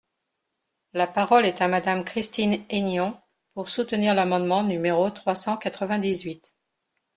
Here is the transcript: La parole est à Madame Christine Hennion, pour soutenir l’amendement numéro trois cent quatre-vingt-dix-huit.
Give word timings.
La 0.93 1.05
parole 1.05 1.45
est 1.45 1.61
à 1.61 1.67
Madame 1.67 2.03
Christine 2.03 2.65
Hennion, 2.71 3.15
pour 3.53 3.69
soutenir 3.69 4.15
l’amendement 4.15 4.63
numéro 4.63 5.07
trois 5.11 5.35
cent 5.35 5.57
quatre-vingt-dix-huit. 5.57 6.55